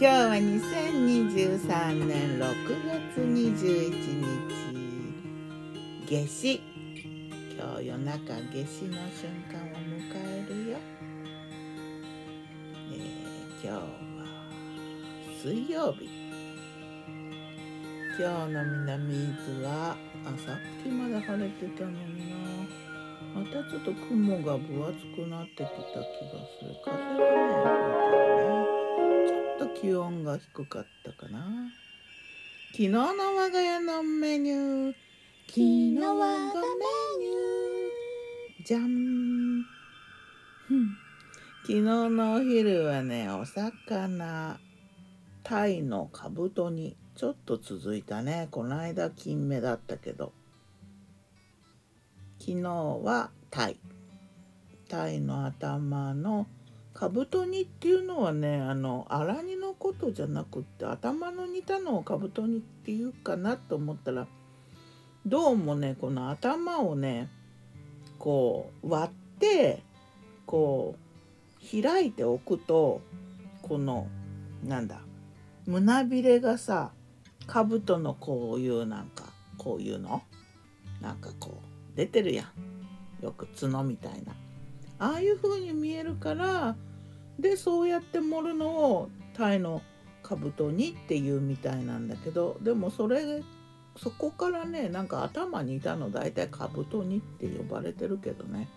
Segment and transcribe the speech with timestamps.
[0.00, 2.42] 今日は2023年6
[2.86, 3.92] 月21
[4.24, 4.48] 日
[6.08, 6.62] 夏至。
[7.54, 10.78] 今日夜中夏至の瞬間を迎えるよ、
[12.90, 13.84] えー、今日は
[15.42, 16.08] 水曜日。
[18.18, 22.36] 今日の南伊豆はあさっきまで晴れてたのにな。
[23.34, 25.76] またちょっと雲が分厚くなってきた気が
[26.58, 26.74] する。
[26.86, 28.69] 風がね吹いてるね。
[29.68, 31.70] 気温が低かったかな。
[32.72, 34.94] 昨日の我が家のメニュー。
[35.48, 36.60] 昨日我がメ
[37.18, 38.64] ニュー。
[38.64, 39.64] じゃん。
[41.62, 44.60] 昨日のお昼はねお魚
[45.42, 48.48] タイのかぶと煮ちょっと続いたね。
[48.50, 50.32] この間金目だったけど。
[52.38, 53.78] 昨日はタイ。
[54.88, 56.46] タイの頭の
[56.92, 64.26] かぶと煮っていうのはねあの粗煮のことじゃなくって頭の煮たのをかぶと煮っていうかなと思ったら
[65.24, 67.28] どうもねこの頭をね
[68.18, 69.82] こう割って
[70.46, 73.00] こう開いておくと
[73.62, 74.08] この
[74.64, 75.00] なんだ
[75.66, 76.92] 胸びれがさ
[77.46, 79.24] かぶとのこういうなんか
[79.56, 80.22] こういうの？
[81.00, 83.24] なんかこう出てるやん。
[83.24, 84.34] よく角みたいな。
[85.00, 86.76] ああいう風に見えるから
[87.38, 89.82] でそうやって盛るのをタイの
[90.22, 93.42] 兜にっていうみたいなんだけどでもそれ
[93.96, 98.68] そこからねなんか頭にいたの大体兜にって呼ばれてるけどね、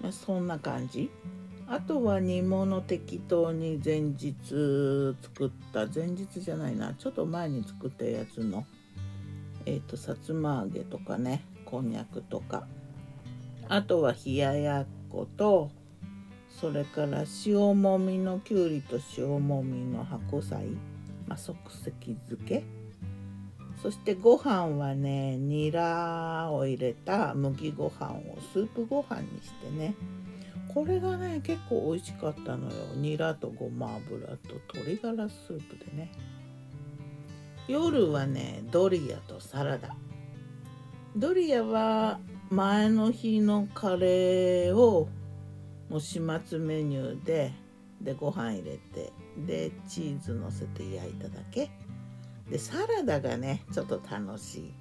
[0.00, 1.10] まあ、そんな感じ。
[1.68, 4.34] あとは煮物適当に前日
[5.22, 8.66] 作った前日じゃないなちょっと前に作ったやつの
[9.64, 12.66] えっ、ー、とさつま揚げとかねこんにゃくとか。
[13.68, 15.70] あとは冷ややっこと
[16.48, 20.66] それから塩もみのきゅうりと塩もみの白菜、
[21.26, 22.64] まあ、即席漬け。
[23.82, 29.94] そしてご飯はねニラを入れた麦ご飯をスープご飯にしてね。
[30.72, 32.72] これがね結構美味しかったのよ。
[32.94, 36.12] ニラとごま油と鶏ガラスープでね。
[37.66, 39.96] 夜はねドリアとサラダ。
[41.16, 42.20] ドリアは
[42.52, 45.08] 前の日のカレーを
[45.88, 47.50] もう始末メニューで
[48.02, 51.70] でご飯入れてでチーズのせて焼いただけ。
[52.50, 54.74] でサラダがねちょっと楽しい。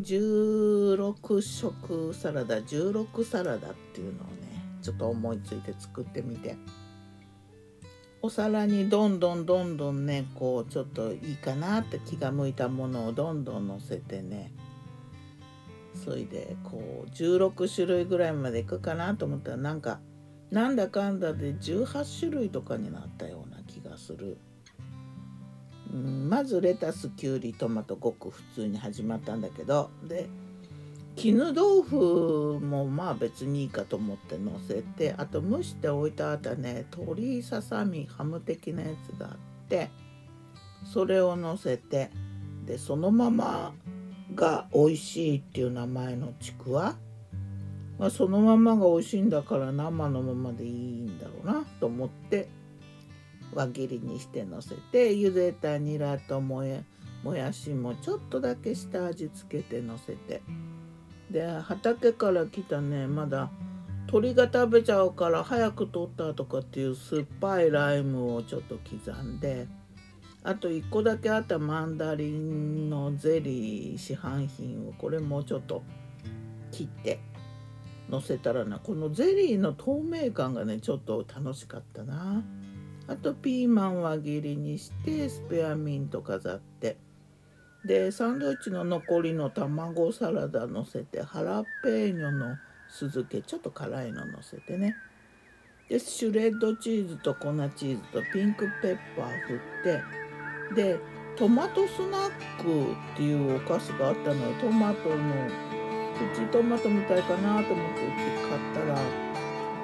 [0.00, 6.56] 16食サラダ16サラダっていうのをねちょっと思いついて作ってみて。
[8.22, 14.52] お皿にどんどんどんどんねこうちょっといいかなって気が向いたものをどんどんのせてね
[16.04, 20.00] それでこう16種類ぐらいまでいくかなと思ったらなんか
[20.50, 24.36] なんだかんだで18種類とかになったような気がする。
[25.92, 30.28] うん、まずレタスきゅうりトマトごく普通に始まったんだけどで
[31.14, 39.36] 絹豆腐もまあ別にいいかと思ってのせてあと蒸しておいたあったね鶏ささみハム的なやつがあっ
[39.68, 39.90] て
[40.92, 42.10] それをのせて
[42.66, 43.72] でそのまま
[44.34, 46.96] が美味しいっていう名前のちくわ、
[47.98, 52.48] まあ、そのままが美味しいんだから生のままでいいんだろうなと思って
[53.54, 56.82] 輪切りにしてのせて茹でたニラともや
[57.22, 60.42] もやしもちょっとだけ下味つけてのせて
[61.30, 63.50] で畑から来たねまだ
[64.06, 69.66] 鳥が食べちゃうから早く取ったとかっていう酸っぱいライムをちょっと刻んで。
[70.46, 75.82] あと1個だけあったマンダリンのゼリー市販品をこれもうちょっと
[76.70, 77.18] 切って
[78.10, 82.44] のせたらなこのゼリーの透明感がねちょっと楽しかったな。
[83.06, 86.98] あとピーマン輪切りにしてスペアミント飾って。
[87.86, 92.56] でサンドイッチの残りの卵サラダのせてハラペーニョの
[92.88, 94.94] 酢漬けちょっと辛いののせてね。
[95.88, 100.23] でシュレッドチーズと粉チーズとピンクペッパー振って
[100.74, 100.98] で
[101.36, 102.30] トマトスナッ
[102.62, 104.54] クっていうお菓子があったのよ。
[104.60, 105.16] トマトの
[106.14, 108.00] プチトマトみたいかなと思って
[108.48, 108.98] 買ったら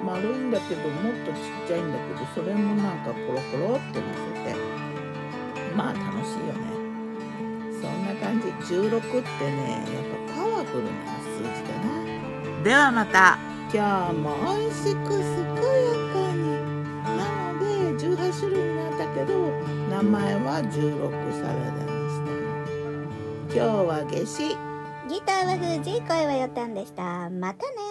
[0.05, 4.05] 丸いんだけどもっとちっちゃいんだけどそれもなんかコロコロっての
[4.45, 4.81] せて。
[5.75, 6.59] まあ楽しいよね。
[7.81, 8.47] そんな感じ。
[8.73, 10.89] 16ってねやっぱパワフルな
[11.21, 12.63] 数字だな。
[12.63, 13.37] ではまた。
[13.73, 16.41] 今日も美味しく健やかに。
[17.17, 17.19] な
[17.53, 17.65] ので
[18.05, 19.47] 18種類になったけど
[19.89, 22.51] 名前は16サラダにしたの。
[23.49, 24.49] 今日は夏至。
[25.09, 27.29] ギターは藤井声はよたんでした。
[27.29, 27.90] またね。